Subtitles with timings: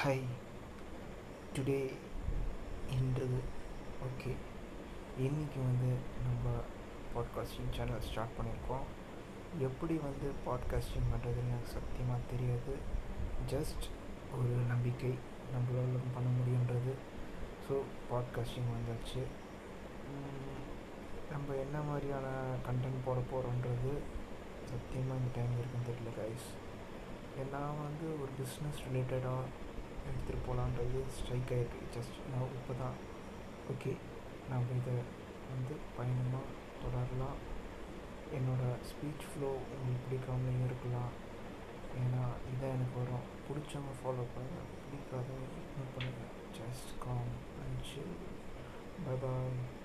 [0.00, 0.18] High
[1.54, 1.92] today
[2.96, 3.38] என்றது.
[4.06, 4.32] Okay
[5.18, 5.88] இன்றைக்கி வந்து
[6.26, 6.52] நம்ம
[7.14, 8.84] பாட்காஸ்டிங் சேனல் ஸ்டார்ட் பண்ணியிருக்கோம்
[9.58, 12.74] எப்படி வந்து பாட்காஸ்டிங் பண்ணுறதுன்னு எனக்கு சத்தியமாக தெரியாது.
[13.52, 13.84] ஜஸ்ட்
[14.38, 15.12] ஒரு நம்பிக்கை.
[15.54, 16.94] நம்மளால் பண்ண முடியுன்றது.
[17.66, 19.22] ஸோ பாட்காஸ்டிங் வந்தாச்சு.
[21.30, 22.28] நம்ம என்ன மாதிரியான
[22.68, 23.94] கண்டென்ட் போட போகிறோன்றது
[24.72, 26.48] சத்தியமாக இந்த டைம் இருக்குன்னு தெரியல கைஸ்
[27.42, 29.66] ஏன்னா வந்து ஒரு பிஸ்னஸ் ரிலேட்டடாக
[30.08, 32.96] எடுத்துகிட்டு போகலான்றது ஸ்ட்ரைக் ஆகிருக்கு ஜஸ்ட் நான் இப்போ தான்
[33.72, 33.92] ஓகே
[34.50, 34.94] நான் இதை
[35.52, 36.44] வந்து பயணமாக
[36.82, 37.38] தொடரலாம்.
[38.36, 41.12] என்னோடய ஸ்பீச் ஃப்ளோ உங்களுக்கு பிடிக்காமலையும் இருக்கலாம்.
[42.02, 43.26] ஏன்னா இதான் எனக்கு வரும்.
[43.46, 47.84] பிடிச்சவங்க ஃபாலோ பண்ணுங்கள் பிடிக்காதவங்க இக்னோர் பண்ணுங்கள் just calm and
[49.04, 49.77] bye bye